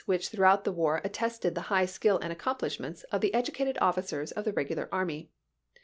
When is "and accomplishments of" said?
2.23-3.21